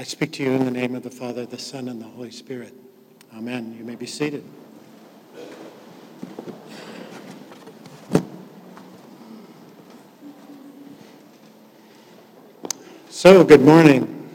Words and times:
I 0.00 0.02
speak 0.02 0.32
to 0.32 0.42
you 0.42 0.52
in 0.52 0.64
the 0.64 0.70
name 0.70 0.94
of 0.94 1.02
the 1.02 1.10
Father, 1.10 1.44
the 1.44 1.58
Son, 1.58 1.86
and 1.86 2.00
the 2.00 2.06
Holy 2.06 2.30
Spirit. 2.30 2.72
Amen. 3.36 3.76
You 3.78 3.84
may 3.84 3.96
be 3.96 4.06
seated. 4.06 4.42
So, 13.10 13.44
good 13.44 13.60
morning. 13.60 14.30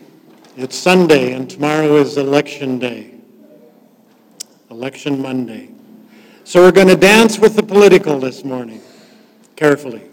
It's 0.55 0.75
Sunday, 0.77 1.33
and 1.33 1.49
tomorrow 1.49 1.95
is 1.95 2.15
Election 2.15 2.77
Day, 2.77 3.15
Election 4.69 5.19
Monday. 5.19 5.71
So, 6.43 6.61
we're 6.61 6.73
going 6.73 6.89
to 6.89 6.95
dance 6.95 7.39
with 7.39 7.55
the 7.55 7.63
political 7.63 8.19
this 8.19 8.43
morning, 8.43 8.83
carefully. 9.55 10.03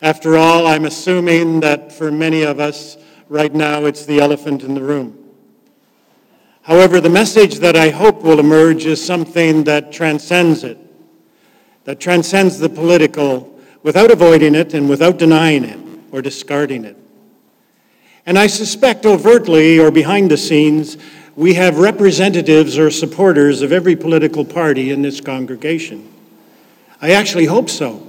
After 0.00 0.36
all, 0.36 0.68
I'm 0.68 0.84
assuming 0.84 1.58
that 1.58 1.92
for 1.92 2.12
many 2.12 2.42
of 2.42 2.60
us, 2.60 2.96
right 3.30 3.54
now, 3.54 3.86
it's 3.86 4.04
the 4.04 4.18
elephant 4.18 4.62
in 4.62 4.74
the 4.74 4.82
room. 4.82 5.16
However, 6.62 7.00
the 7.00 7.08
message 7.08 7.60
that 7.60 7.76
I 7.76 7.88
hope 7.88 8.22
will 8.22 8.40
emerge 8.40 8.84
is 8.84 9.02
something 9.02 9.64
that 9.64 9.92
transcends 9.92 10.64
it, 10.64 10.76
that 11.84 12.00
transcends 12.00 12.58
the 12.58 12.68
political 12.68 13.58
without 13.82 14.10
avoiding 14.10 14.54
it 14.54 14.74
and 14.74 14.90
without 14.90 15.16
denying 15.16 15.64
it 15.64 15.78
or 16.12 16.20
discarding 16.20 16.84
it. 16.84 16.96
And 18.26 18.38
I 18.38 18.48
suspect 18.48 19.06
overtly 19.06 19.78
or 19.78 19.90
behind 19.90 20.30
the 20.30 20.36
scenes, 20.36 20.98
we 21.36 21.54
have 21.54 21.78
representatives 21.78 22.78
or 22.78 22.90
supporters 22.90 23.62
of 23.62 23.72
every 23.72 23.96
political 23.96 24.44
party 24.44 24.90
in 24.90 25.02
this 25.02 25.20
congregation. 25.20 26.12
I 27.00 27.12
actually 27.12 27.46
hope 27.46 27.70
so. 27.70 28.06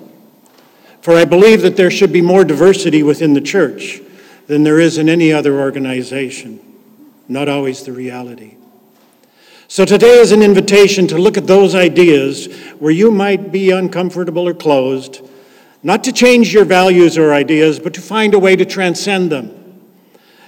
For 1.02 1.14
I 1.14 1.26
believe 1.26 1.62
that 1.62 1.78
there 1.78 1.92
should 1.92 2.12
be 2.12 2.22
more 2.22 2.44
diversity 2.44 3.04
within 3.04 3.34
the 3.34 3.42
church 3.42 4.02
than 4.48 4.64
there 4.64 4.80
is 4.80 4.98
in 4.98 5.10
any 5.10 5.32
other 5.32 5.60
organization. 5.60 6.60
Not 7.28 7.48
always 7.48 7.84
the 7.84 7.94
reality. 7.94 8.58
So 9.68 9.86
today 9.86 10.20
is 10.20 10.34
an 10.34 10.42
invitation 10.42 11.08
to 11.08 11.18
look 11.18 11.38
at 11.38 11.48
those 11.48 11.76
ideas 11.76 12.54
where 12.80 12.92
you 12.92 13.10
might 13.10 13.54
be 13.54 13.72
uncomfortable 13.72 14.46
or 14.46 14.54
closed, 14.54 15.22
not 15.82 16.04
to 16.04 16.12
change 16.12 16.54
your 16.54 16.66
values 16.66 17.18
or 17.18 17.34
ideas, 17.34 17.80
but 17.80 17.94
to 17.94 18.02
find 18.02 18.34
a 18.34 18.40
way 18.40 18.58
to 18.58 18.66
transcend 18.66 19.32
them 19.32 19.82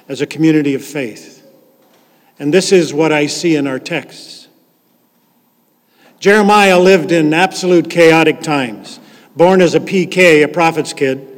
as 0.10 0.20
a 0.20 0.28
community 0.28 0.76
of 0.76 0.84
faith. 0.84 1.50
And 2.38 2.54
this 2.54 2.74
is 2.74 2.94
what 2.94 3.14
I 3.14 3.28
see 3.28 3.56
in 3.56 3.66
our 3.66 3.80
texts. 3.80 4.50
Jeremiah 6.20 6.80
lived 6.80 7.12
in 7.12 7.34
absolute 7.34 7.90
chaotic 7.90 8.42
times, 8.42 9.00
born 9.36 9.62
as 9.62 9.76
a 9.76 9.80
PK, 9.80 10.44
a 10.44 10.48
prophet's 10.50 10.92
kid, 10.92 11.33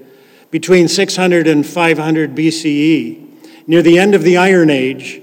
between 0.56 0.88
600 0.88 1.48
and 1.48 1.68
500 1.68 2.34
BCE, 2.34 3.68
near 3.68 3.82
the 3.82 4.00
end 4.00 4.16
of 4.16 4.24
the 4.24 4.38
Iron 4.38 4.70
Age 4.70 5.22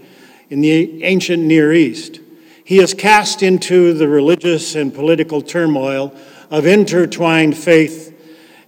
in 0.50 0.60
the 0.60 1.02
ancient 1.04 1.42
Near 1.42 1.72
East. 1.72 2.20
He 2.62 2.80
is 2.80 2.92
cast 2.92 3.42
into 3.42 3.94
the 3.94 4.08
religious 4.08 4.74
and 4.74 4.92
political 4.92 5.40
turmoil 5.40 6.14
of 6.50 6.66
intertwined 6.66 7.56
faith 7.56 8.14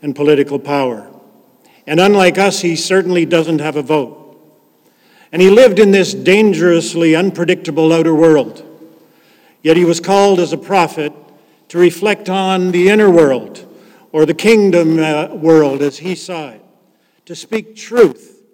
and 0.01 0.17
political 0.17 0.59
power. 0.59 1.07
And 1.87 2.01
unlike 2.01 2.39
us, 2.39 2.63
he 2.63 2.77
certainly 2.77 3.27
doesn't 3.27 3.59
have 3.59 3.77
a 3.77 3.83
vote. 3.83 4.35
And 5.33 5.43
he 5.43 5.51
lived 5.51 5.79
in 5.79 5.91
this 5.91 6.15
dangerously 6.15 7.15
unpredictable 7.15 7.93
outer 7.93 8.15
world. 8.15 8.65
Yet 9.63 9.77
he 9.77 9.85
was 9.85 10.01
called 10.01 10.41
as 10.41 10.55
a 10.55 10.57
prophet 10.57 11.13
to 11.69 11.77
reflect 11.77 12.31
on 12.31 12.71
the 12.71 12.89
inner 12.89 13.11
world, 13.11 13.67
or 14.15 14.25
the 14.25 14.33
kingdom 14.33 15.01
uh, 15.01 15.27
world 15.35 15.83
as 15.83 15.99
he 15.99 16.15
saw 16.15 16.51
it, 16.51 16.65
to 17.25 17.35
speak 17.35 17.75
truth 17.75 18.45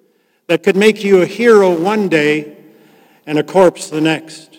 that 0.46 0.62
could 0.62 0.74
make 0.74 1.04
you 1.04 1.20
a 1.20 1.26
hero 1.26 1.78
one 1.78 2.08
day 2.08 2.56
and 3.26 3.38
a 3.38 3.42
corpse 3.42 3.90
the 3.90 4.00
next. 4.00 4.56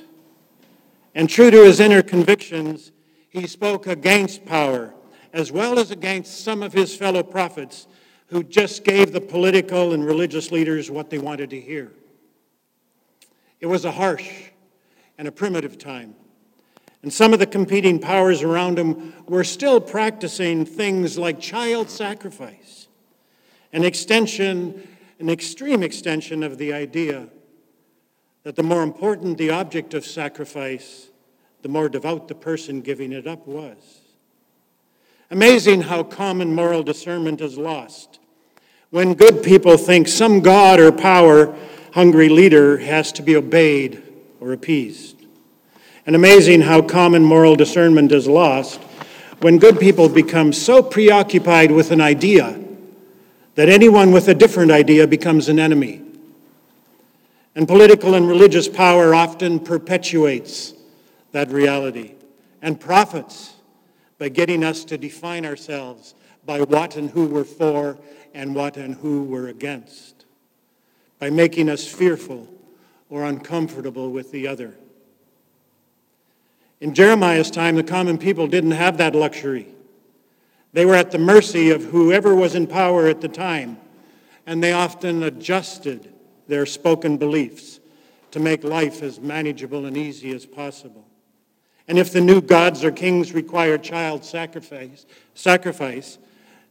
And 1.15 1.27
true 1.27 1.49
to 1.49 1.63
his 1.63 1.79
inner 1.79 2.03
convictions, 2.03 2.91
he 3.31 3.47
spoke 3.47 3.87
against 3.87 4.45
power 4.45 4.93
as 5.33 5.51
well 5.51 5.79
as 5.79 5.89
against 5.89 6.43
some 6.43 6.61
of 6.61 6.71
his 6.71 6.95
fellow 6.95 7.23
prophets 7.23 7.87
who 8.27 8.43
just 8.43 8.83
gave 8.83 9.11
the 9.11 9.21
political 9.21 9.93
and 9.93 10.05
religious 10.05 10.51
leaders 10.51 10.91
what 10.91 11.09
they 11.09 11.17
wanted 11.17 11.49
to 11.49 11.59
hear. 11.59 11.91
It 13.59 13.65
was 13.65 13.85
a 13.85 13.91
harsh 13.91 14.51
and 15.17 15.27
a 15.27 15.31
primitive 15.31 15.79
time. 15.79 16.13
And 17.03 17.11
some 17.11 17.33
of 17.33 17.39
the 17.39 17.47
competing 17.47 17.99
powers 17.99 18.43
around 18.43 18.77
him 18.77 19.13
were 19.27 19.43
still 19.43 19.81
practicing 19.81 20.65
things 20.65 21.17
like 21.17 21.39
child 21.39 21.89
sacrifice, 21.89 22.87
an 23.73 23.83
extension, 23.83 24.87
an 25.19 25.29
extreme 25.29 25.81
extension 25.81 26.43
of 26.43 26.57
the 26.57 26.73
idea 26.73 27.27
that 28.43 28.55
the 28.55 28.63
more 28.63 28.83
important 28.83 29.37
the 29.37 29.49
object 29.49 29.93
of 29.93 30.05
sacrifice, 30.05 31.09
the 31.61 31.69
more 31.69 31.89
devout 31.89 32.27
the 32.27 32.35
person 32.35 32.81
giving 32.81 33.11
it 33.11 33.27
up 33.27 33.47
was. 33.47 33.77
Amazing 35.29 35.83
how 35.83 36.03
common 36.03 36.53
moral 36.53 36.83
discernment 36.83 37.39
is 37.41 37.57
lost 37.57 38.19
when 38.89 39.13
good 39.13 39.41
people 39.41 39.77
think 39.77 40.07
some 40.07 40.41
God 40.41 40.79
or 40.79 40.91
power 40.91 41.55
hungry 41.93 42.29
leader 42.29 42.77
has 42.77 43.11
to 43.13 43.23
be 43.23 43.35
obeyed 43.35 44.03
or 44.39 44.51
appeased. 44.51 45.20
And 46.05 46.15
amazing 46.15 46.61
how 46.61 46.81
common 46.81 47.23
moral 47.23 47.55
discernment 47.55 48.11
is 48.11 48.27
lost 48.27 48.79
when 49.41 49.59
good 49.59 49.79
people 49.79 50.09
become 50.09 50.53
so 50.53 50.81
preoccupied 50.81 51.71
with 51.71 51.91
an 51.91 52.01
idea 52.01 52.59
that 53.55 53.69
anyone 53.69 54.11
with 54.11 54.27
a 54.27 54.33
different 54.33 54.71
idea 54.71 55.07
becomes 55.07 55.49
an 55.49 55.59
enemy. 55.59 56.01
And 57.55 57.67
political 57.67 58.15
and 58.15 58.27
religious 58.27 58.67
power 58.67 59.13
often 59.13 59.59
perpetuates 59.59 60.73
that 61.31 61.49
reality 61.49 62.13
and 62.61 62.79
profits 62.79 63.53
by 64.17 64.29
getting 64.29 64.63
us 64.63 64.85
to 64.85 64.97
define 64.97 65.45
ourselves 65.45 66.15
by 66.45 66.61
what 66.61 66.95
and 66.95 67.09
who 67.09 67.25
we're 67.25 67.43
for 67.43 67.97
and 68.33 68.55
what 68.55 68.77
and 68.77 68.95
who 68.95 69.23
we're 69.23 69.49
against 69.49 70.25
by 71.19 71.29
making 71.29 71.69
us 71.69 71.87
fearful 71.87 72.47
or 73.09 73.25
uncomfortable 73.25 74.09
with 74.09 74.31
the 74.31 74.47
other. 74.47 74.75
In 76.81 76.95
Jeremiah's 76.95 77.51
time, 77.51 77.75
the 77.75 77.83
common 77.83 78.17
people 78.17 78.47
didn't 78.47 78.71
have 78.71 78.97
that 78.97 79.13
luxury. 79.13 79.67
They 80.73 80.83
were 80.83 80.95
at 80.95 81.11
the 81.11 81.19
mercy 81.19 81.69
of 81.69 81.85
whoever 81.85 82.33
was 82.33 82.55
in 82.55 82.65
power 82.65 83.07
at 83.07 83.21
the 83.21 83.27
time, 83.27 83.77
and 84.47 84.63
they 84.63 84.73
often 84.73 85.21
adjusted 85.21 86.11
their 86.47 86.65
spoken 86.65 87.17
beliefs 87.17 87.79
to 88.31 88.39
make 88.39 88.63
life 88.63 89.03
as 89.03 89.19
manageable 89.19 89.85
and 89.85 89.95
easy 89.95 90.33
as 90.33 90.47
possible. 90.47 91.05
And 91.87 91.99
if 91.99 92.11
the 92.11 92.21
new 92.21 92.41
gods 92.41 92.83
or 92.83 92.91
kings 92.91 93.31
required 93.31 93.83
child 93.83 94.25
sacrifice, 94.25 95.05
sacrifice, 95.35 96.17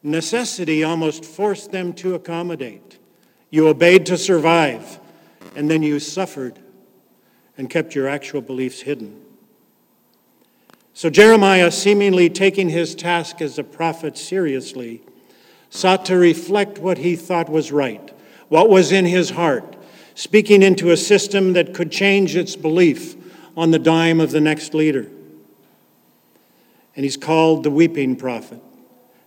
necessity 0.02 0.82
almost 0.82 1.24
forced 1.24 1.70
them 1.70 1.92
to 1.92 2.14
accommodate. 2.14 2.98
You 3.50 3.68
obeyed 3.68 4.06
to 4.06 4.16
survive, 4.16 4.98
and 5.54 5.70
then 5.70 5.82
you 5.82 6.00
suffered 6.00 6.58
and 7.56 7.70
kept 7.70 7.94
your 7.94 8.08
actual 8.08 8.40
beliefs 8.40 8.80
hidden. 8.80 9.20
So 10.92 11.10
Jeremiah, 11.10 11.70
seemingly 11.70 12.28
taking 12.28 12.68
his 12.68 12.94
task 12.94 13.40
as 13.40 13.58
a 13.58 13.64
prophet 13.64 14.18
seriously, 14.18 15.02
sought 15.70 16.04
to 16.06 16.16
reflect 16.16 16.78
what 16.78 16.98
he 16.98 17.16
thought 17.16 17.48
was 17.48 17.72
right, 17.72 18.12
what 18.48 18.68
was 18.68 18.92
in 18.92 19.06
his 19.06 19.30
heart, 19.30 19.76
speaking 20.14 20.62
into 20.62 20.90
a 20.90 20.96
system 20.96 21.52
that 21.52 21.72
could 21.72 21.90
change 21.90 22.36
its 22.36 22.56
belief 22.56 23.16
on 23.56 23.70
the 23.70 23.78
dime 23.78 24.20
of 24.20 24.30
the 24.30 24.40
next 24.40 24.74
leader. 24.74 25.08
And 26.96 27.04
he's 27.04 27.16
called 27.16 27.62
the 27.62 27.70
weeping 27.70 28.16
prophet 28.16 28.60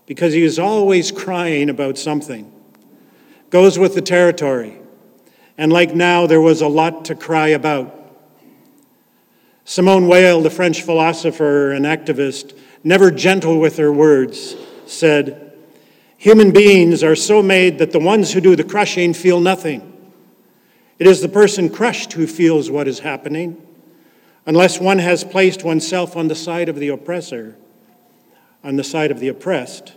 because 0.05 0.33
he 0.33 0.43
is 0.43 0.59
always 0.59 1.11
crying 1.11 1.69
about 1.69 1.97
something 1.97 2.53
goes 3.53 3.77
with 3.77 3.93
the 3.93 4.01
territory. 4.01 4.75
And 5.59 5.71
like 5.71 5.93
now, 5.93 6.25
there 6.25 6.41
was 6.41 6.61
a 6.61 6.67
lot 6.67 7.05
to 7.05 7.15
cry 7.15 7.49
about. 7.49 8.02
Simone 9.65 10.07
Weil, 10.07 10.41
the 10.41 10.49
French 10.49 10.81
philosopher 10.81 11.71
and 11.71 11.85
activist, 11.85 12.57
never 12.83 13.11
gentle 13.11 13.59
with 13.59 13.77
her 13.77 13.91
words, 13.91 14.55
said, 14.85 15.53
Human 16.17 16.51
beings 16.51 17.03
are 17.03 17.15
so 17.15 17.41
made 17.41 17.79
that 17.79 17.91
the 17.91 17.99
ones 17.99 18.31
who 18.31 18.41
do 18.41 18.55
the 18.55 18.63
crushing 18.63 19.13
feel 19.13 19.39
nothing. 19.39 19.89
It 20.99 21.07
is 21.07 21.21
the 21.21 21.29
person 21.29 21.69
crushed 21.69 22.13
who 22.13 22.27
feels 22.27 22.69
what 22.69 22.87
is 22.87 22.99
happening. 22.99 23.61
Unless 24.45 24.79
one 24.79 24.99
has 24.99 25.23
placed 25.23 25.63
oneself 25.63 26.15
on 26.15 26.27
the 26.27 26.35
side 26.35 26.69
of 26.69 26.77
the 26.77 26.89
oppressor, 26.89 27.57
on 28.63 28.75
the 28.75 28.83
side 28.83 29.11
of 29.11 29.19
the 29.19 29.29
oppressed, 29.29 29.93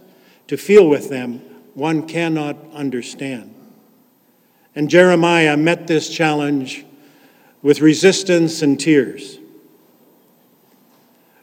to 0.49 0.57
feel 0.57 0.89
with 0.89 1.09
them, 1.09 1.39
one 1.75 2.07
cannot 2.07 2.57
understand. 2.73 3.55
And 4.75 4.89
Jeremiah 4.89 5.57
met 5.57 5.87
this 5.87 6.09
challenge 6.09 6.85
with 7.62 7.81
resistance 7.81 8.62
and 8.62 8.79
tears. 8.79 9.39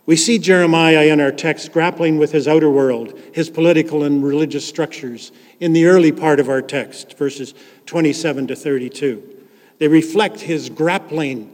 We 0.05 0.17
see 0.17 0.37
Jeremiah 0.37 1.05
in 1.05 1.21
our 1.21 1.31
text 1.31 1.71
grappling 1.71 2.17
with 2.17 2.33
his 2.33 2.47
outer 2.47 2.69
world, 2.69 3.17
his 3.33 3.49
political 3.49 4.03
and 4.03 4.23
religious 4.23 4.67
structures, 4.67 5.31
in 5.61 5.71
the 5.71 5.85
early 5.85 6.11
part 6.11 6.41
of 6.41 6.49
our 6.49 6.61
text, 6.61 7.17
verses 7.17 7.53
27 7.85 8.47
to 8.47 8.55
32. 8.55 9.45
They 9.77 9.87
reflect 9.87 10.41
his 10.41 10.69
grappling 10.69 11.51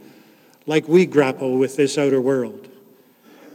like 0.66 0.88
we 0.88 1.06
grapple 1.06 1.58
with 1.58 1.76
this 1.76 1.96
outer 1.96 2.20
world. 2.20 2.68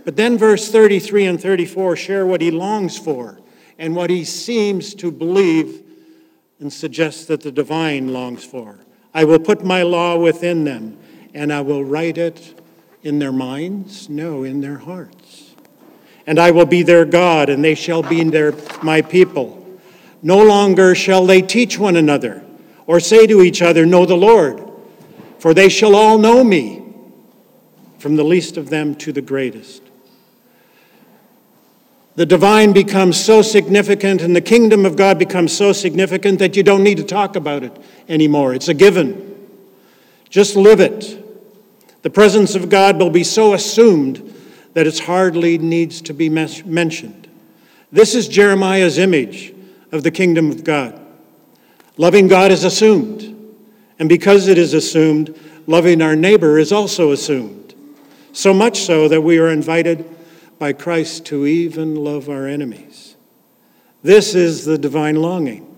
But 0.06 0.16
then 0.16 0.38
verse 0.38 0.72
33 0.72 1.26
and 1.26 1.42
34 1.42 1.96
share 1.98 2.26
what 2.26 2.40
he 2.40 2.52
longs 2.52 2.98
for 2.98 3.40
and 3.78 3.96
what 3.96 4.10
he 4.10 4.24
seems 4.24 4.94
to 4.96 5.12
believe 5.12 5.82
and 6.60 6.72
suggests 6.72 7.26
that 7.26 7.42
the 7.42 7.52
divine 7.52 8.14
longs 8.14 8.46
for. 8.46 8.80
I 9.14 9.26
will 9.26 9.40
put 9.40 9.64
my 9.64 9.82
law 9.82 10.18
within 10.18 10.64
them, 10.64 10.98
and 11.34 11.52
I 11.52 11.62
will 11.62 11.84
write 11.84 12.18
it 12.18 12.62
in 13.06 13.20
their 13.20 13.32
minds? 13.32 14.10
No, 14.10 14.44
in 14.44 14.62
their 14.62 14.80
hearts. 14.80 15.54
And 16.28 16.40
I 16.40 16.50
will 16.50 16.66
be 16.66 16.82
their 16.82 17.06
God, 17.06 17.50
and 17.50 17.64
they 17.64 17.76
shall 17.76 18.02
be 18.02 18.24
their, 18.24 18.54
my 18.82 19.04
people. 19.04 19.64
No 20.24 20.44
longer 20.44 20.96
shall 20.96 21.26
they 21.26 21.44
teach 21.44 21.78
one 21.78 21.96
another, 21.96 22.44
or 22.88 23.00
say 23.00 23.28
to 23.28 23.44
each 23.44 23.62
other, 23.62 23.86
Know 23.86 24.08
the 24.08 24.18
Lord, 24.18 24.68
for 25.38 25.54
they 25.54 25.70
shall 25.70 25.96
all 25.96 26.18
know 26.18 26.44
me, 26.44 26.84
from 28.00 28.16
the 28.16 28.24
least 28.24 28.58
of 28.58 28.70
them 28.70 28.96
to 28.96 29.14
the 29.14 29.22
greatest. 29.22 29.84
The 32.16 32.26
divine 32.26 32.72
becomes 32.72 33.24
so 33.24 33.42
significant 33.44 34.22
and 34.22 34.36
the 34.36 34.42
kingdom 34.42 34.86
of 34.86 34.96
God 34.96 35.20
becomes 35.20 35.56
so 35.56 35.74
significant 35.74 36.40
that 36.40 36.56
you 36.56 36.64
don't 36.64 36.82
need 36.82 36.98
to 36.98 37.04
talk 37.04 37.36
about 37.36 37.62
it 37.62 37.78
anymore. 38.08 38.54
It's 38.54 38.70
a 38.70 38.74
given. 38.74 39.50
Just 40.30 40.56
live 40.56 40.80
it. 40.80 41.25
The 42.06 42.12
presence 42.12 42.54
of 42.54 42.70
God 42.70 43.00
will 43.00 43.10
be 43.10 43.24
so 43.24 43.56
assumed 43.56 44.32
that 44.76 44.86
it 44.86 45.00
hardly 45.00 45.58
needs 45.58 46.02
to 46.02 46.14
be 46.14 46.30
mentioned. 46.30 47.28
This 47.92 48.14
is 48.14 48.28
Jeremiah's 48.28 49.00
image 49.00 49.56
of 49.92 50.04
the 50.04 50.12
kingdom 50.12 50.52
of 50.52 50.64
God. 50.64 51.04
Loving 51.98 52.28
God 52.28 52.52
is 52.52 52.64
assumed. 52.64 53.24
And 53.98 54.08
because 54.08 54.48
it 54.48 54.60
is 54.60 54.76
assumed, 54.76 55.36
loving 55.66 56.00
our 56.04 56.16
neighbor 56.16 56.60
is 56.60 56.72
also 56.72 57.12
assumed. 57.12 57.74
So 58.34 58.54
much 58.54 58.82
so 58.82 59.08
that 59.08 59.22
we 59.22 59.40
are 59.40 59.50
invited 59.50 60.06
by 60.60 60.74
Christ 60.74 61.26
to 61.26 61.48
even 61.48 61.96
love 61.96 62.30
our 62.30 62.46
enemies. 62.46 63.16
This 64.04 64.36
is 64.36 64.64
the 64.66 64.78
divine 64.78 65.16
longing. 65.24 65.76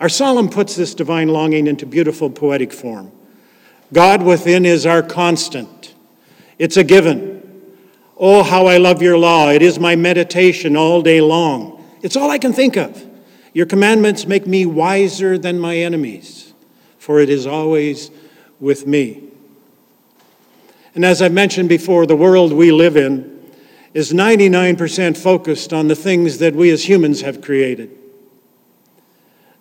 Our 0.00 0.08
psalm 0.08 0.48
puts 0.48 0.74
this 0.74 0.94
divine 0.94 1.28
longing 1.28 1.66
into 1.66 1.84
beautiful 1.84 2.30
poetic 2.30 2.72
form. 2.72 3.12
God 3.92 4.22
within 4.22 4.66
is 4.66 4.84
our 4.86 5.02
constant, 5.02 5.94
it's 6.58 6.76
a 6.76 6.84
given. 6.84 7.34
Oh, 8.18 8.42
how 8.42 8.66
I 8.66 8.78
love 8.78 9.02
your 9.02 9.18
law. 9.18 9.50
It 9.50 9.60
is 9.60 9.78
my 9.78 9.94
meditation 9.94 10.74
all 10.74 11.02
day 11.02 11.20
long. 11.20 11.84
It's 12.00 12.16
all 12.16 12.30
I 12.30 12.38
can 12.38 12.54
think 12.54 12.76
of. 12.76 13.04
Your 13.52 13.66
commandments 13.66 14.26
make 14.26 14.46
me 14.46 14.64
wiser 14.64 15.36
than 15.36 15.58
my 15.58 15.76
enemies, 15.76 16.54
for 16.98 17.20
it 17.20 17.28
is 17.28 17.46
always 17.46 18.10
with 18.58 18.86
me. 18.86 19.22
And 20.94 21.04
as 21.04 21.20
I 21.20 21.28
mentioned 21.28 21.68
before, 21.68 22.06
the 22.06 22.16
world 22.16 22.54
we 22.54 22.72
live 22.72 22.96
in 22.96 23.36
is 23.92 24.12
99% 24.12 25.16
focused 25.16 25.72
on 25.72 25.88
the 25.88 25.94
things 25.94 26.38
that 26.38 26.54
we 26.54 26.70
as 26.70 26.88
humans 26.88 27.20
have 27.20 27.42
created. 27.42 27.90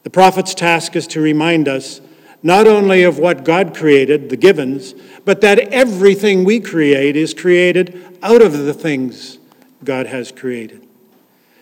The 0.04 0.10
prophet's 0.10 0.54
task 0.54 0.96
is 0.96 1.08
to 1.08 1.22
remind 1.22 1.68
us 1.68 2.00
not 2.46 2.68
only 2.68 3.02
of 3.02 3.18
what 3.18 3.44
God 3.44 3.76
created, 3.76 4.30
the 4.30 4.38
givens, 4.38 4.94
but 5.26 5.42
that 5.42 5.58
everything 5.58 6.44
we 6.44 6.60
create 6.60 7.16
is 7.16 7.34
created 7.34 8.20
out 8.22 8.44
of 8.44 8.54
the 8.54 8.74
things 8.74 9.40
God 9.84 10.06
has 10.06 10.32
created. 10.32 10.88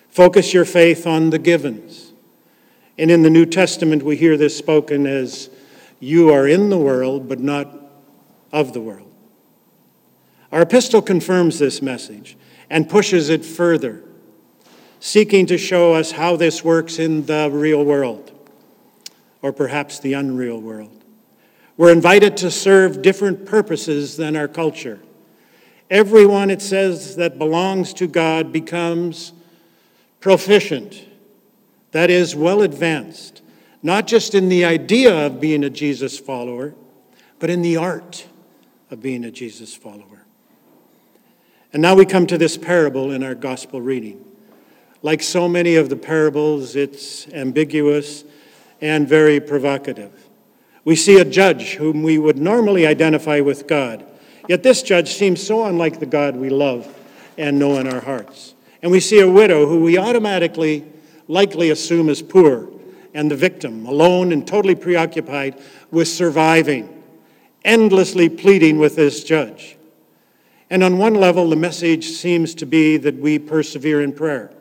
Focus 0.09 0.53
your 0.53 0.65
faith 0.65 1.07
on 1.07 1.29
the 1.29 1.39
givens. 1.39 2.11
And 2.97 3.09
in 3.09 3.21
the 3.21 3.29
New 3.29 3.45
Testament, 3.45 4.03
we 4.03 4.17
hear 4.17 4.35
this 4.35 4.57
spoken 4.57 5.07
as, 5.07 5.49
You 6.01 6.33
are 6.33 6.45
in 6.45 6.69
the 6.69 6.77
world, 6.77 7.29
but 7.29 7.39
not 7.39 7.73
of 8.51 8.73
the 8.73 8.81
world. 8.81 9.09
Our 10.51 10.63
epistle 10.63 11.01
confirms 11.01 11.59
this 11.59 11.81
message 11.81 12.35
and 12.69 12.89
pushes 12.89 13.29
it 13.29 13.45
further, 13.45 14.03
seeking 14.99 15.45
to 15.45 15.57
show 15.57 15.93
us 15.93 16.11
how 16.11 16.35
this 16.35 16.61
works 16.61 16.99
in 16.99 17.25
the 17.25 17.49
real 17.49 17.85
world, 17.85 18.32
or 19.43 19.53
perhaps 19.53 19.99
the 19.99 20.13
unreal 20.13 20.59
world. 20.59 21.03
We're 21.77 21.91
invited 21.91 22.37
to 22.37 22.49
serve 22.49 23.01
different 23.03 23.45
purposes 23.45 24.17
than 24.17 24.35
our 24.35 24.47
culture. 24.47 24.99
Everyone, 25.89 26.49
it 26.49 26.61
says, 26.61 27.17
that 27.17 27.37
belongs 27.37 27.93
to 27.95 28.07
God 28.07 28.51
becomes 28.51 29.33
proficient, 30.21 31.05
that 31.91 32.09
is, 32.09 32.35
well 32.35 32.61
advanced, 32.61 33.41
not 33.83 34.07
just 34.07 34.33
in 34.33 34.47
the 34.47 34.63
idea 34.63 35.25
of 35.25 35.41
being 35.41 35.63
a 35.63 35.69
Jesus 35.69 36.17
follower, 36.17 36.73
but 37.37 37.49
in 37.49 37.61
the 37.61 37.75
art 37.75 38.25
of 38.89 39.01
being 39.01 39.25
a 39.25 39.31
Jesus 39.31 39.75
follower. 39.75 40.23
And 41.73 41.81
now 41.81 41.95
we 41.95 42.05
come 42.05 42.27
to 42.27 42.37
this 42.37 42.57
parable 42.57 43.11
in 43.11 43.23
our 43.23 43.35
gospel 43.35 43.81
reading. 43.81 44.23
Like 45.01 45.21
so 45.21 45.49
many 45.49 45.75
of 45.75 45.89
the 45.89 45.97
parables, 45.97 46.77
it's 46.77 47.27
ambiguous 47.33 48.23
and 48.81 49.07
very 49.07 49.39
provocative. 49.39 50.11
We 50.85 50.95
see 50.95 51.19
a 51.19 51.25
judge 51.25 51.75
whom 51.75 52.03
we 52.03 52.17
would 52.17 52.37
normally 52.37 52.85
identify 52.85 53.39
with 53.39 53.67
God, 53.67 54.05
yet 54.47 54.63
this 54.63 54.81
judge 54.81 55.13
seems 55.13 55.41
so 55.41 55.65
unlike 55.65 55.99
the 55.99 56.05
God 56.05 56.35
we 56.35 56.49
love 56.49 56.87
and 57.37 57.57
know 57.57 57.77
in 57.77 57.87
our 57.87 58.01
hearts. 58.01 58.53
And 58.81 58.91
we 58.91 58.99
see 58.99 59.19
a 59.19 59.29
widow 59.29 59.65
who 59.65 59.81
we 59.81 59.97
automatically 59.97 60.85
likely 61.27 61.69
assume 61.69 62.09
is 62.09 62.21
poor 62.21 62.69
and 63.13 63.31
the 63.31 63.35
victim, 63.35 63.85
alone 63.85 64.31
and 64.31 64.45
totally 64.45 64.75
preoccupied 64.75 65.61
with 65.91 66.07
surviving, 66.07 67.03
endlessly 67.63 68.27
pleading 68.27 68.77
with 68.79 68.95
this 68.95 69.23
judge. 69.23 69.77
And 70.69 70.83
on 70.83 70.97
one 70.97 71.13
level, 71.13 71.49
the 71.49 71.55
message 71.55 72.07
seems 72.07 72.55
to 72.55 72.65
be 72.65 72.97
that 72.97 73.15
we 73.15 73.37
persevere 73.37 74.01
in 74.01 74.11
prayer. 74.11 74.51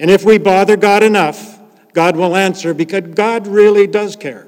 And 0.00 0.10
if 0.10 0.24
we 0.24 0.36
bother 0.38 0.76
God 0.76 1.02
enough, 1.02 1.51
God 1.92 2.16
will 2.16 2.36
answer 2.36 2.72
because 2.74 3.02
God 3.14 3.46
really 3.46 3.86
does 3.86 4.16
care. 4.16 4.46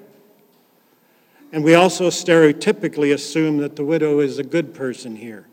And 1.53 1.63
we 1.63 1.75
also 1.75 2.09
stereotypically 2.09 3.13
assume 3.15 3.59
that 3.59 3.77
the 3.77 3.85
widow 3.85 4.21
is 4.21 4.39
a 4.39 4.43
good 4.43 4.75
person 4.75 5.17
here. 5.17 5.47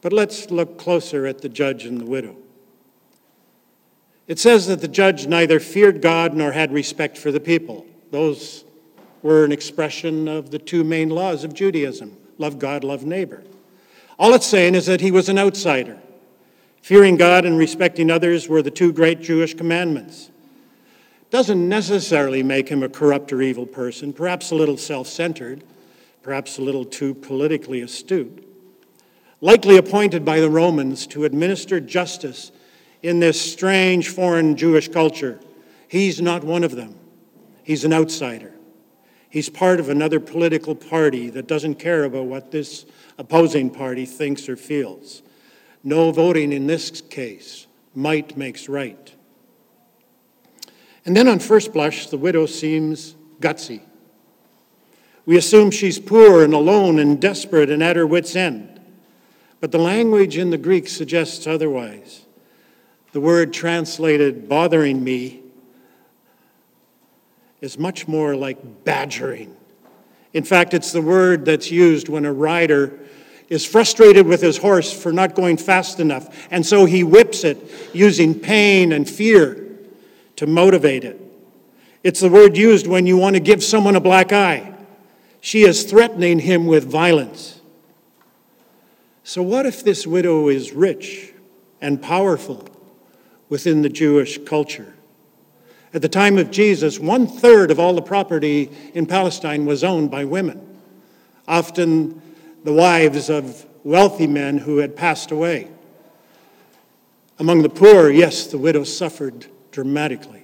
But 0.00 0.12
let's 0.12 0.50
look 0.50 0.78
closer 0.78 1.26
at 1.26 1.42
the 1.42 1.48
judge 1.48 1.84
and 1.84 2.00
the 2.00 2.06
widow. 2.06 2.36
It 4.26 4.38
says 4.38 4.66
that 4.66 4.80
the 4.80 4.88
judge 4.88 5.26
neither 5.26 5.60
feared 5.60 6.00
God 6.00 6.34
nor 6.34 6.52
had 6.52 6.72
respect 6.72 7.18
for 7.18 7.30
the 7.30 7.40
people. 7.40 7.86
Those 8.10 8.64
were 9.22 9.44
an 9.44 9.52
expression 9.52 10.28
of 10.28 10.50
the 10.50 10.58
two 10.58 10.84
main 10.84 11.10
laws 11.10 11.44
of 11.44 11.54
Judaism 11.54 12.16
love 12.38 12.58
God, 12.58 12.84
love 12.84 13.04
neighbor. 13.04 13.42
All 14.18 14.34
it's 14.34 14.46
saying 14.46 14.74
is 14.74 14.86
that 14.86 15.00
he 15.00 15.10
was 15.10 15.28
an 15.28 15.38
outsider. 15.38 15.98
Fearing 16.82 17.16
God 17.16 17.44
and 17.44 17.58
respecting 17.58 18.10
others 18.10 18.48
were 18.48 18.62
the 18.62 18.70
two 18.70 18.92
great 18.92 19.20
Jewish 19.20 19.54
commandments. 19.54 20.30
Doesn't 21.36 21.68
necessarily 21.68 22.42
make 22.42 22.70
him 22.70 22.82
a 22.82 22.88
corrupt 22.88 23.30
or 23.30 23.42
evil 23.42 23.66
person, 23.66 24.14
perhaps 24.14 24.52
a 24.52 24.54
little 24.54 24.78
self 24.78 25.06
centered, 25.06 25.62
perhaps 26.22 26.56
a 26.56 26.62
little 26.62 26.86
too 26.86 27.12
politically 27.12 27.82
astute. 27.82 28.42
Likely 29.42 29.76
appointed 29.76 30.24
by 30.24 30.40
the 30.40 30.48
Romans 30.48 31.06
to 31.08 31.26
administer 31.26 31.78
justice 31.78 32.52
in 33.02 33.20
this 33.20 33.38
strange 33.38 34.08
foreign 34.08 34.56
Jewish 34.56 34.88
culture, 34.88 35.38
he's 35.88 36.22
not 36.22 36.42
one 36.42 36.64
of 36.64 36.74
them. 36.74 36.94
He's 37.62 37.84
an 37.84 37.92
outsider. 37.92 38.54
He's 39.28 39.50
part 39.50 39.78
of 39.78 39.90
another 39.90 40.20
political 40.20 40.74
party 40.74 41.28
that 41.28 41.46
doesn't 41.46 41.74
care 41.74 42.04
about 42.04 42.24
what 42.24 42.50
this 42.50 42.86
opposing 43.18 43.68
party 43.68 44.06
thinks 44.06 44.48
or 44.48 44.56
feels. 44.56 45.20
No 45.84 46.12
voting 46.12 46.54
in 46.54 46.66
this 46.66 47.02
case. 47.02 47.66
Might 47.94 48.38
makes 48.38 48.70
right. 48.70 49.12
And 51.06 51.16
then 51.16 51.28
on 51.28 51.38
first 51.38 51.72
blush, 51.72 52.08
the 52.08 52.18
widow 52.18 52.46
seems 52.46 53.14
gutsy. 53.40 53.80
We 55.24 55.36
assume 55.36 55.70
she's 55.70 56.00
poor 56.00 56.42
and 56.42 56.52
alone 56.52 56.98
and 56.98 57.20
desperate 57.20 57.70
and 57.70 57.82
at 57.82 57.94
her 57.94 58.06
wits' 58.06 58.34
end. 58.34 58.80
But 59.60 59.70
the 59.70 59.78
language 59.78 60.36
in 60.36 60.50
the 60.50 60.58
Greek 60.58 60.88
suggests 60.88 61.46
otherwise. 61.46 62.26
The 63.12 63.20
word 63.20 63.52
translated 63.52 64.48
bothering 64.48 65.02
me 65.02 65.42
is 67.60 67.78
much 67.78 68.06
more 68.08 68.34
like 68.34 68.84
badgering. 68.84 69.56
In 70.32 70.42
fact, 70.42 70.74
it's 70.74 70.92
the 70.92 71.00
word 71.00 71.44
that's 71.44 71.70
used 71.70 72.08
when 72.08 72.24
a 72.24 72.32
rider 72.32 72.98
is 73.48 73.64
frustrated 73.64 74.26
with 74.26 74.42
his 74.42 74.58
horse 74.58 74.92
for 74.92 75.12
not 75.12 75.36
going 75.36 75.56
fast 75.56 76.00
enough, 76.00 76.48
and 76.50 76.66
so 76.66 76.84
he 76.84 77.04
whips 77.04 77.44
it 77.44 77.58
using 77.94 78.38
pain 78.38 78.92
and 78.92 79.08
fear 79.08 79.65
to 80.36 80.46
motivate 80.46 81.04
it. 81.04 81.20
It's 82.04 82.20
the 82.20 82.28
word 82.28 82.56
used 82.56 82.86
when 82.86 83.06
you 83.06 83.16
want 83.16 83.34
to 83.34 83.40
give 83.40 83.64
someone 83.64 83.96
a 83.96 84.00
black 84.00 84.32
eye. 84.32 84.74
She 85.40 85.62
is 85.62 85.84
threatening 85.84 86.38
him 86.38 86.66
with 86.66 86.84
violence. 86.84 87.60
So, 89.24 89.42
what 89.42 89.66
if 89.66 89.82
this 89.82 90.06
widow 90.06 90.48
is 90.48 90.72
rich 90.72 91.32
and 91.80 92.00
powerful 92.00 92.68
within 93.48 93.82
the 93.82 93.88
Jewish 93.88 94.38
culture? 94.38 94.94
At 95.92 96.02
the 96.02 96.08
time 96.08 96.38
of 96.38 96.50
Jesus, 96.50 97.00
one 97.00 97.26
third 97.26 97.70
of 97.70 97.80
all 97.80 97.94
the 97.94 98.02
property 98.02 98.70
in 98.94 99.06
Palestine 99.06 99.66
was 99.66 99.82
owned 99.82 100.10
by 100.10 100.24
women, 100.24 100.80
often 101.48 102.22
the 102.64 102.72
wives 102.72 103.30
of 103.30 103.66
wealthy 103.82 104.26
men 104.26 104.58
who 104.58 104.78
had 104.78 104.94
passed 104.94 105.30
away. 105.30 105.70
Among 107.38 107.62
the 107.62 107.68
poor, 107.68 108.10
yes, 108.10 108.46
the 108.46 108.58
widow 108.58 108.84
suffered 108.84 109.46
dramatically. 109.76 110.42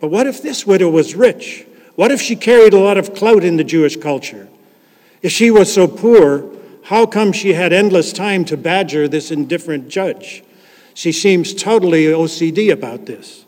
But 0.00 0.08
what 0.08 0.26
if 0.26 0.40
this 0.40 0.66
widow 0.66 0.88
was 0.88 1.14
rich? 1.14 1.66
What 1.96 2.10
if 2.10 2.18
she 2.18 2.34
carried 2.34 2.72
a 2.72 2.78
lot 2.78 2.96
of 2.96 3.14
clout 3.14 3.44
in 3.44 3.58
the 3.58 3.62
Jewish 3.62 3.98
culture? 3.98 4.48
If 5.20 5.30
she 5.30 5.50
was 5.50 5.70
so 5.70 5.86
poor, 5.86 6.50
how 6.84 7.04
come 7.04 7.32
she 7.32 7.52
had 7.52 7.74
endless 7.74 8.10
time 8.10 8.46
to 8.46 8.56
badger 8.56 9.06
this 9.06 9.30
indifferent 9.30 9.90
judge? 9.90 10.42
She 10.94 11.12
seems 11.12 11.52
totally 11.52 12.06
OCD 12.06 12.72
about 12.72 13.04
this. 13.04 13.44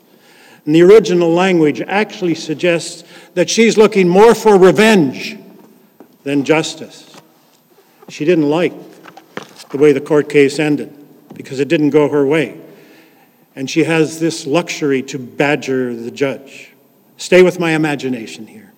And 0.67 0.75
the 0.75 0.83
original 0.83 1.31
language 1.31 1.81
actually 1.81 2.35
suggests 2.35 3.03
that 3.33 3.49
she's 3.49 3.79
looking 3.79 4.07
more 4.07 4.35
for 4.35 4.55
revenge 4.55 5.35
than 6.21 6.45
justice. 6.45 7.11
She 8.09 8.23
didn't 8.23 8.51
like 8.51 8.73
the 9.71 9.79
way 9.79 9.93
the 9.93 10.01
court 10.01 10.29
case 10.29 10.59
ended 10.59 10.95
because 11.33 11.59
it 11.59 11.69
didn't 11.69 11.89
go 11.89 12.07
her 12.07 12.23
way. 12.23 12.61
And 13.55 13.69
she 13.69 13.85
has 13.85 14.19
this 14.19 14.45
luxury 14.45 15.01
to 15.03 15.17
badger 15.17 15.95
the 15.95 16.11
judge. 16.11 16.73
Stay 17.17 17.41
with 17.41 17.59
my 17.59 17.71
imagination 17.71 18.47
here. 18.47 18.73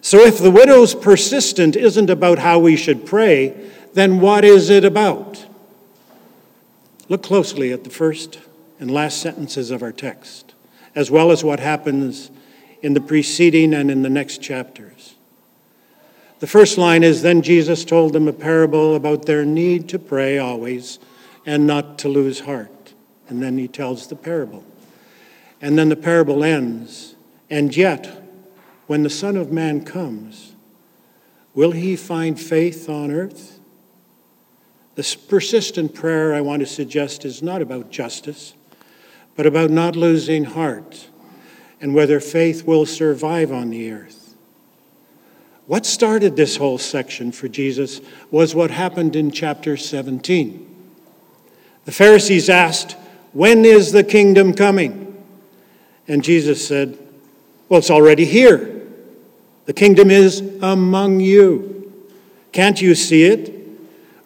So, 0.00 0.20
if 0.20 0.38
the 0.38 0.50
widow's 0.50 0.94
persistent 0.94 1.76
isn't 1.76 2.10
about 2.10 2.38
how 2.38 2.58
we 2.58 2.76
should 2.76 3.06
pray, 3.06 3.70
then 3.94 4.20
what 4.20 4.44
is 4.44 4.68
it 4.68 4.84
about? 4.84 5.46
Look 7.08 7.22
closely 7.22 7.72
at 7.72 7.84
the 7.84 7.90
first 7.90 8.38
and 8.78 8.90
last 8.90 9.22
sentences 9.22 9.70
of 9.70 9.82
our 9.82 9.92
text, 9.92 10.52
as 10.94 11.10
well 11.10 11.30
as 11.30 11.44
what 11.44 11.60
happens 11.60 12.30
in 12.82 12.92
the 12.92 13.00
preceding 13.00 13.72
and 13.72 13.90
in 13.90 14.02
the 14.02 14.10
next 14.10 14.42
chapters. 14.42 15.14
The 16.40 16.46
first 16.46 16.76
line 16.76 17.02
is 17.02 17.22
Then 17.22 17.40
Jesus 17.40 17.84
told 17.84 18.12
them 18.12 18.28
a 18.28 18.32
parable 18.32 18.94
about 18.94 19.24
their 19.24 19.46
need 19.46 19.88
to 19.88 19.98
pray 19.98 20.36
always 20.36 20.98
and 21.46 21.66
not 21.66 21.98
to 22.00 22.08
lose 22.10 22.40
heart. 22.40 22.70
And 23.28 23.42
then 23.42 23.58
he 23.58 23.68
tells 23.68 24.06
the 24.06 24.16
parable. 24.16 24.64
And 25.60 25.78
then 25.78 25.88
the 25.88 25.96
parable 25.96 26.44
ends. 26.44 27.14
And 27.48 27.74
yet, 27.76 28.22
when 28.86 29.02
the 29.02 29.10
Son 29.10 29.36
of 29.36 29.50
Man 29.50 29.84
comes, 29.84 30.54
will 31.54 31.70
he 31.70 31.96
find 31.96 32.38
faith 32.38 32.88
on 32.88 33.10
earth? 33.10 33.60
This 34.94 35.14
persistent 35.14 35.94
prayer 35.94 36.34
I 36.34 36.40
want 36.40 36.60
to 36.60 36.66
suggest 36.66 37.24
is 37.24 37.42
not 37.42 37.62
about 37.62 37.90
justice, 37.90 38.54
but 39.36 39.46
about 39.46 39.70
not 39.70 39.96
losing 39.96 40.44
heart 40.44 41.08
and 41.80 41.94
whether 41.94 42.20
faith 42.20 42.64
will 42.64 42.86
survive 42.86 43.50
on 43.50 43.70
the 43.70 43.90
earth. 43.90 44.34
What 45.66 45.86
started 45.86 46.36
this 46.36 46.56
whole 46.56 46.78
section 46.78 47.32
for 47.32 47.48
Jesus 47.48 48.00
was 48.30 48.54
what 48.54 48.70
happened 48.70 49.16
in 49.16 49.30
chapter 49.30 49.76
17. 49.76 50.70
The 51.86 51.92
Pharisees 51.92 52.48
asked, 52.48 52.96
When 53.34 53.64
is 53.64 53.92
the 53.92 54.04
kingdom 54.04 54.54
coming? 54.54 55.22
And 56.08 56.24
Jesus 56.24 56.66
said, 56.66 56.96
Well, 57.68 57.78
it's 57.78 57.90
already 57.90 58.24
here. 58.24 58.82
The 59.66 59.72
kingdom 59.72 60.10
is 60.10 60.40
among 60.62 61.20
you. 61.20 61.92
Can't 62.52 62.80
you 62.80 62.94
see 62.94 63.24
it? 63.24 63.52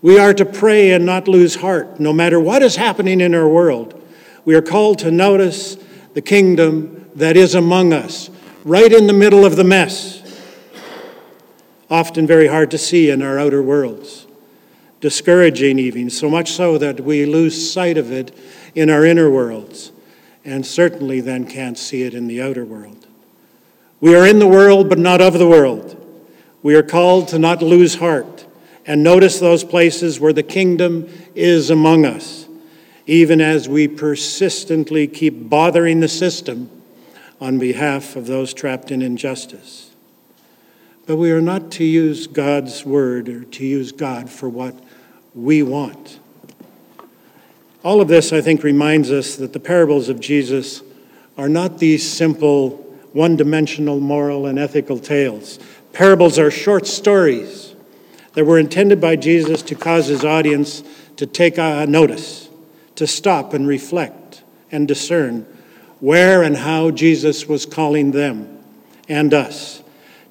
We 0.02 0.18
are 0.18 0.34
to 0.34 0.44
pray 0.44 0.92
and 0.92 1.04
not 1.06 1.26
lose 1.26 1.56
heart, 1.56 1.98
no 1.98 2.12
matter 2.12 2.38
what 2.38 2.62
is 2.62 2.76
happening 2.76 3.20
in 3.20 3.34
our 3.34 3.48
world. 3.48 4.00
We 4.44 4.54
are 4.54 4.62
called 4.62 4.98
to 5.00 5.10
notice 5.10 5.76
the 6.14 6.22
kingdom 6.22 7.10
that 7.14 7.36
is 7.36 7.54
among 7.54 7.92
us, 7.92 8.30
right 8.64 8.92
in 8.92 9.06
the 9.06 9.12
middle 9.12 9.44
of 9.44 9.56
the 9.56 9.64
mess. 9.64 10.22
Often 11.90 12.26
very 12.26 12.48
hard 12.48 12.70
to 12.72 12.78
see 12.78 13.10
in 13.10 13.22
our 13.22 13.38
outer 13.38 13.62
worlds. 13.62 14.27
Discouraging, 15.00 15.78
even, 15.78 16.10
so 16.10 16.28
much 16.28 16.52
so 16.52 16.78
that 16.78 17.00
we 17.00 17.24
lose 17.24 17.72
sight 17.72 17.96
of 17.96 18.10
it 18.10 18.36
in 18.74 18.90
our 18.90 19.04
inner 19.04 19.30
worlds, 19.30 19.92
and 20.44 20.66
certainly 20.66 21.20
then 21.20 21.46
can't 21.46 21.78
see 21.78 22.02
it 22.02 22.14
in 22.14 22.26
the 22.26 22.42
outer 22.42 22.64
world. 22.64 23.06
We 24.00 24.14
are 24.14 24.26
in 24.26 24.38
the 24.38 24.46
world, 24.46 24.88
but 24.88 24.98
not 24.98 25.20
of 25.20 25.38
the 25.38 25.48
world. 25.48 25.94
We 26.62 26.74
are 26.74 26.82
called 26.82 27.28
to 27.28 27.38
not 27.38 27.62
lose 27.62 27.96
heart 27.96 28.46
and 28.88 29.02
notice 29.02 29.38
those 29.38 29.64
places 29.64 30.18
where 30.18 30.32
the 30.32 30.42
kingdom 30.42 31.08
is 31.34 31.68
among 31.68 32.06
us, 32.06 32.48
even 33.06 33.40
as 33.40 33.68
we 33.68 33.86
persistently 33.86 35.06
keep 35.06 35.48
bothering 35.48 36.00
the 36.00 36.08
system 36.08 36.70
on 37.38 37.58
behalf 37.58 38.16
of 38.16 38.26
those 38.26 38.54
trapped 38.54 38.90
in 38.90 39.02
injustice. 39.02 39.88
But 41.08 41.16
we 41.16 41.32
are 41.32 41.40
not 41.40 41.70
to 41.72 41.84
use 41.84 42.26
God's 42.26 42.84
word 42.84 43.30
or 43.30 43.42
to 43.42 43.64
use 43.64 43.92
God 43.92 44.28
for 44.28 44.46
what 44.46 44.74
we 45.34 45.62
want. 45.62 46.20
All 47.82 48.02
of 48.02 48.08
this, 48.08 48.30
I 48.30 48.42
think, 48.42 48.62
reminds 48.62 49.10
us 49.10 49.36
that 49.36 49.54
the 49.54 49.58
parables 49.58 50.10
of 50.10 50.20
Jesus 50.20 50.82
are 51.38 51.48
not 51.48 51.78
these 51.78 52.06
simple 52.06 52.72
one 53.14 53.36
dimensional 53.36 54.00
moral 54.00 54.44
and 54.44 54.58
ethical 54.58 54.98
tales. 54.98 55.58
Parables 55.94 56.38
are 56.38 56.50
short 56.50 56.86
stories 56.86 57.74
that 58.34 58.44
were 58.44 58.58
intended 58.58 59.00
by 59.00 59.16
Jesus 59.16 59.62
to 59.62 59.74
cause 59.74 60.08
his 60.08 60.26
audience 60.26 60.82
to 61.16 61.24
take 61.24 61.56
notice, 61.56 62.50
to 62.96 63.06
stop 63.06 63.54
and 63.54 63.66
reflect 63.66 64.42
and 64.70 64.86
discern 64.86 65.46
where 66.00 66.42
and 66.42 66.58
how 66.58 66.90
Jesus 66.90 67.48
was 67.48 67.64
calling 67.64 68.10
them 68.10 68.62
and 69.08 69.32
us, 69.32 69.82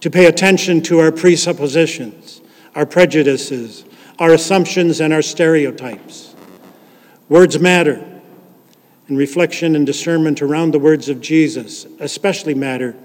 to 0.01 0.09
pay 0.09 0.25
attention 0.25 0.81
to 0.81 0.99
our 0.99 1.11
presuppositions, 1.11 2.41
our 2.75 2.85
prejudices, 2.85 3.85
our 4.19 4.33
assumptions, 4.33 4.99
and 4.99 5.13
our 5.13 5.21
stereotypes. 5.21 6.35
Words 7.29 7.59
matter 7.59 8.03
and 9.07 9.17
reflection 9.17 9.75
and 9.75 9.85
discernment 9.85 10.41
around 10.41 10.71
the 10.71 10.79
words 10.79 11.09
of 11.09 11.21
Jesus 11.21 11.85
especially 11.99 12.53
matter 12.53 12.95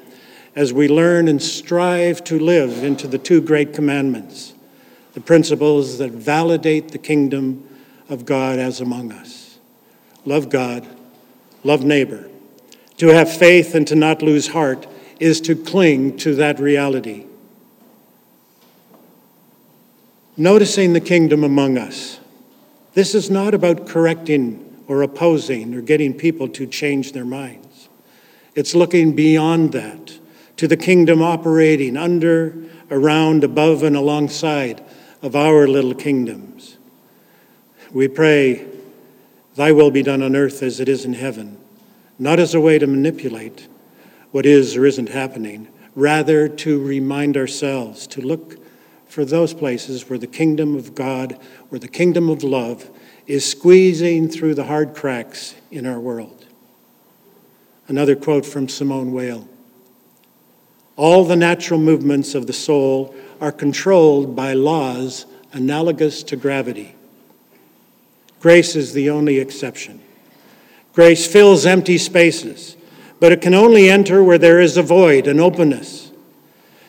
as 0.54 0.72
we 0.72 0.88
learn 0.88 1.28
and 1.28 1.40
strive 1.42 2.22
to 2.24 2.38
live 2.38 2.84
into 2.84 3.08
the 3.08 3.18
two 3.18 3.40
great 3.40 3.72
commandments, 3.72 4.52
the 5.14 5.20
principles 5.20 5.98
that 5.98 6.10
validate 6.10 6.88
the 6.88 6.98
kingdom 6.98 7.66
of 8.08 8.26
God 8.26 8.58
as 8.58 8.80
among 8.80 9.12
us. 9.12 9.58
Love 10.24 10.50
God, 10.50 10.86
love 11.64 11.84
neighbor. 11.84 12.28
To 12.98 13.08
have 13.08 13.32
faith 13.32 13.74
and 13.74 13.86
to 13.88 13.94
not 13.94 14.22
lose 14.22 14.48
heart 14.48 14.86
is 15.22 15.40
to 15.40 15.54
cling 15.54 16.16
to 16.16 16.34
that 16.34 16.58
reality. 16.58 17.24
Noticing 20.36 20.94
the 20.94 21.00
kingdom 21.00 21.44
among 21.44 21.78
us. 21.78 22.18
This 22.94 23.14
is 23.14 23.30
not 23.30 23.54
about 23.54 23.86
correcting 23.86 24.82
or 24.88 25.00
opposing 25.00 25.76
or 25.76 25.80
getting 25.80 26.12
people 26.12 26.48
to 26.48 26.66
change 26.66 27.12
their 27.12 27.24
minds. 27.24 27.88
It's 28.56 28.74
looking 28.74 29.14
beyond 29.14 29.70
that 29.72 30.18
to 30.56 30.66
the 30.66 30.76
kingdom 30.76 31.22
operating 31.22 31.96
under, 31.96 32.56
around, 32.90 33.44
above, 33.44 33.84
and 33.84 33.94
alongside 33.94 34.82
of 35.22 35.36
our 35.36 35.68
little 35.68 35.94
kingdoms. 35.94 36.78
We 37.92 38.08
pray, 38.08 38.66
Thy 39.54 39.70
will 39.70 39.92
be 39.92 40.02
done 40.02 40.20
on 40.20 40.34
earth 40.34 40.64
as 40.64 40.80
it 40.80 40.88
is 40.88 41.04
in 41.04 41.14
heaven, 41.14 41.58
not 42.18 42.40
as 42.40 42.56
a 42.56 42.60
way 42.60 42.80
to 42.80 42.88
manipulate 42.88 43.68
what 44.32 44.44
is 44.44 44.76
or 44.76 44.84
isn't 44.84 45.10
happening, 45.10 45.68
rather 45.94 46.48
to 46.48 46.82
remind 46.82 47.36
ourselves 47.36 48.06
to 48.08 48.20
look 48.20 48.58
for 49.06 49.24
those 49.24 49.54
places 49.54 50.08
where 50.08 50.18
the 50.18 50.26
kingdom 50.26 50.74
of 50.74 50.94
God, 50.94 51.38
where 51.68 51.78
the 51.78 51.86
kingdom 51.86 52.28
of 52.28 52.42
love 52.42 52.90
is 53.26 53.48
squeezing 53.48 54.28
through 54.28 54.54
the 54.54 54.64
hard 54.64 54.94
cracks 54.94 55.54
in 55.70 55.86
our 55.86 56.00
world. 56.00 56.46
Another 57.88 58.16
quote 58.16 58.46
from 58.46 58.68
Simone 58.68 59.12
Weil 59.12 59.46
All 60.96 61.24
the 61.24 61.36
natural 61.36 61.78
movements 61.78 62.34
of 62.34 62.46
the 62.46 62.52
soul 62.52 63.14
are 63.40 63.52
controlled 63.52 64.34
by 64.34 64.54
laws 64.54 65.26
analogous 65.52 66.22
to 66.22 66.36
gravity. 66.36 66.94
Grace 68.40 68.74
is 68.74 68.92
the 68.92 69.10
only 69.10 69.38
exception. 69.38 70.00
Grace 70.92 71.26
fills 71.26 71.64
empty 71.64 71.98
spaces, 71.98 72.76
but 73.22 73.30
it 73.30 73.40
can 73.40 73.54
only 73.54 73.88
enter 73.88 74.24
where 74.24 74.36
there 74.36 74.58
is 74.58 74.76
a 74.76 74.82
void, 74.82 75.28
an 75.28 75.38
openness 75.38 76.10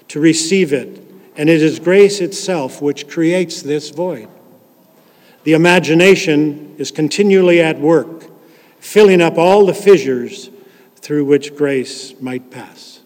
to 0.08 0.20
receive 0.20 0.74
it. 0.74 1.00
And 1.38 1.48
it 1.48 1.62
is 1.62 1.78
grace 1.78 2.22
itself 2.22 2.82
which 2.82 3.08
creates 3.08 3.62
this 3.62 3.92
void. 3.92 4.28
The 5.44 5.54
imagination 5.54 6.74
is 6.80 6.90
continually 6.90 7.62
at 7.62 7.80
work, 7.80 8.32
filling 8.80 9.22
up 9.22 9.38
all 9.38 9.68
the 9.68 9.76
fissures 9.76 10.50
through 10.96 11.26
which 11.26 11.56
grace 11.56 12.20
might 12.20 12.50
pass. 12.50 13.02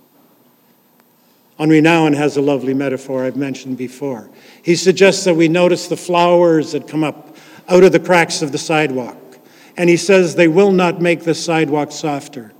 Henri 1.60 1.81
Nouwen 1.81 2.15
has 2.15 2.38
a 2.38 2.41
lovely 2.41 2.74
metaphor 2.74 3.25
I've 3.25 3.36
mentioned 3.36 3.77
before. 3.77 4.29
He 4.63 4.77
suggests 4.77 5.25
that 5.25 5.36
we 5.36 5.50
notice 5.50 5.89
the 5.89 5.98
flowers 5.98 6.72
that 6.72 6.88
come 6.88 7.03
up 7.03 7.36
out 7.67 7.84
of 7.84 7.91
the 7.91 8.00
cracks 8.00 8.41
of 8.41 8.53
the 8.53 8.57
sidewalk. 8.57 9.17
And 9.75 9.89
he 9.89 9.98
says 9.98 10.36
they 10.36 10.48
will 10.48 10.72
not 10.72 11.01
make 11.01 11.25
the 11.25 11.36
sidewalk 11.36 11.91
softer, 11.91 12.53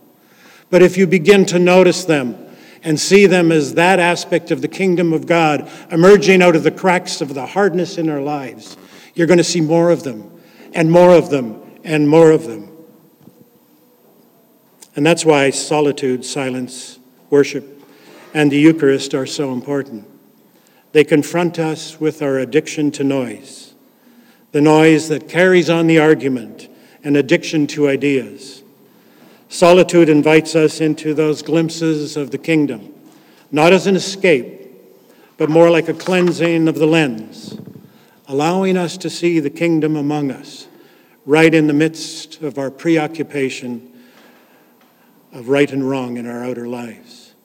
But 0.70 0.82
if 0.82 0.98
you 0.98 1.08
begin 1.08 1.46
to 1.48 1.60
notice 1.60 2.06
them 2.06 2.38
and 2.84 3.00
see 3.00 3.26
them 3.26 3.52
as 3.52 3.74
that 3.76 4.00
aspect 4.00 4.52
of 4.52 4.62
the 4.62 4.68
kingdom 4.68 5.14
of 5.14 5.26
God 5.26 5.70
emerging 5.92 6.42
out 6.42 6.56
of 6.56 6.64
the 6.64 6.72
cracks 6.72 7.22
of 7.22 7.34
the 7.34 7.46
hardness 7.46 7.98
in 7.98 8.10
our 8.10 8.22
lives, 8.22 8.78
you're 9.14 9.28
going 9.28 9.38
to 9.38 9.44
see 9.44 9.62
more 9.62 9.90
of 9.90 10.04
them 10.04 10.32
and 10.74 10.92
more 10.92 11.14
of 11.16 11.30
them 11.30 11.62
and 11.84 12.08
more 12.08 12.32
of 12.32 12.46
them. 12.46 12.72
And 14.96 15.06
that's 15.06 15.26
why 15.26 15.52
solitude, 15.52 16.26
silence, 16.26 17.00
worship, 17.30 17.84
and 18.34 18.52
the 18.52 18.58
Eucharist 18.58 19.14
are 19.14 19.26
so 19.26 19.54
important. 19.54 20.08
They 20.92 21.04
confront 21.04 21.60
us 21.60 22.00
with 22.00 22.22
our 22.22 22.40
addiction 22.40 22.92
to 22.92 23.04
noise, 23.04 23.76
the 24.52 24.62
noise 24.62 25.10
that 25.10 25.30
carries 25.30 25.70
on 25.70 25.88
the 25.88 26.00
argument 26.00 26.68
and 27.04 27.16
addiction 27.16 27.68
to 27.68 27.88
ideas. 27.88 28.64
Solitude 29.50 30.10
invites 30.10 30.56
us 30.56 30.82
into 30.82 31.14
those 31.14 31.42
glimpses 31.42 32.18
of 32.18 32.32
the 32.32 32.38
kingdom, 32.38 32.94
not 33.52 33.72
as 33.72 33.88
an 33.88 33.96
escape, 33.96 34.70
but 35.38 35.50
more 35.50 35.70
like 35.70 35.88
a 35.88 35.94
cleansing 35.94 36.68
of 36.68 36.76
the 36.76 36.86
lens, 36.86 37.58
allowing 38.28 38.76
us 38.76 38.98
to 38.98 39.10
see 39.10 39.40
the 39.40 39.50
kingdom 39.50 39.96
among 39.96 40.32
us, 40.32 40.68
right 41.26 41.54
in 41.54 41.68
the 41.68 41.74
midst 41.74 42.42
of 42.42 42.58
our 42.58 42.70
preoccupation 42.70 43.94
of 45.32 45.50
right 45.50 45.72
and 45.72 45.88
wrong 45.90 46.18
in 46.18 46.26
our 46.26 46.44
outer 46.44 46.68
lives. 46.68 47.36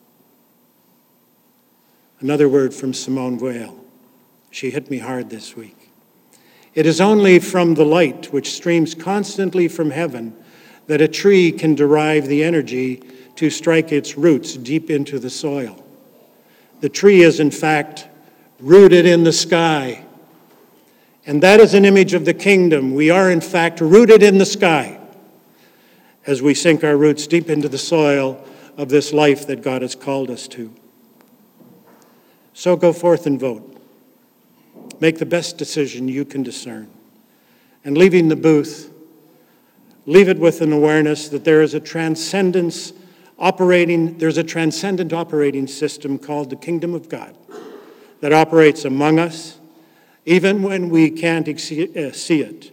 Another 2.21 2.49
word 2.49 2.73
from 2.73 2.95
Simone 2.95 3.39
Weil. 3.39 3.77
She 4.51 4.71
hit 4.71 4.91
me 4.91 4.99
hard 4.99 5.31
this 5.31 5.57
week. 5.57 5.91
It 6.75 6.87
is 6.87 7.01
only 7.01 7.39
from 7.39 7.75
the 7.75 7.85
light 7.85 8.33
which 8.33 8.53
streams 8.53 8.95
constantly 8.95 9.69
from 9.69 9.91
heaven 9.91 10.37
that 10.87 11.01
a 11.01 11.09
tree 11.09 11.53
can 11.53 11.75
derive 11.75 12.27
the 12.27 12.43
energy 12.43 13.03
to 13.37 13.51
strike 13.51 13.93
its 13.93 14.17
roots 14.17 14.57
deep 14.57 14.91
into 14.91 15.19
the 15.19 15.31
soil. 15.31 15.85
The 16.81 16.89
tree 16.89 17.23
is, 17.23 17.41
in 17.41 17.51
fact, 17.51 18.09
rooted 18.59 19.07
in 19.07 19.25
the 19.25 19.33
sky. 19.33 20.05
And 21.25 21.43
that 21.43 21.61
is 21.61 21.75
an 21.75 21.85
image 21.85 22.15
of 22.15 22.25
the 22.25 22.35
kingdom. 22.35 22.95
We 22.95 23.11
are, 23.11 23.31
in 23.31 23.41
fact, 23.41 23.81
rooted 23.81 24.23
in 24.23 24.39
the 24.39 24.47
sky 24.47 24.99
as 26.27 26.43
we 26.43 26.55
sink 26.55 26.85
our 26.85 26.97
roots 26.97 27.27
deep 27.27 27.49
into 27.49 27.69
the 27.69 27.79
soil 27.79 28.45
of 28.77 28.89
this 28.89 29.12
life 29.12 29.47
that 29.47 29.62
God 29.62 29.83
has 29.83 29.95
called 29.95 30.31
us 30.31 30.49
to. 30.49 30.73
So 32.55 32.77
go 32.77 32.93
forth 32.93 33.27
and 33.27 33.39
vote. 33.41 33.69
Make 35.01 35.19
the 35.19 35.27
best 35.27 35.59
decision 35.59 36.09
you 36.09 36.25
can 36.25 36.43
discern. 36.43 36.89
And 37.85 37.99
leaving 37.99 38.29
the 38.29 38.37
booth, 38.37 38.92
leave 40.07 40.29
it 40.29 40.39
with 40.39 40.61
an 40.61 40.73
awareness 40.73 41.29
that 41.29 41.45
there 41.45 41.63
is 41.63 41.75
a 41.75 41.81
transcendence 41.81 42.93
operating, 43.39 44.19
there's 44.19 44.39
a 44.39 44.45
transcendent 44.45 45.13
operating 45.13 45.67
system 45.67 46.19
called 46.19 46.51
the 46.51 46.57
kingdom 46.57 46.95
of 46.95 47.09
God 47.09 47.37
that 48.21 48.33
operates 48.33 48.85
among 48.85 49.19
us, 49.19 49.59
even 50.25 50.63
when 50.63 50.89
we 50.89 51.11
can't 51.11 51.49
uh, 51.49 52.13
see 52.13 52.41
it. 52.41 52.71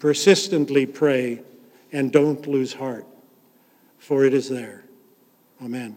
Persistently 0.00 0.86
pray 0.86 1.42
and 1.92 2.10
don't 2.10 2.46
lose 2.48 2.74
heart, 2.74 3.06
for 3.98 4.24
it 4.24 4.34
is 4.34 4.48
there. 4.48 4.84
Amen. 5.62 5.96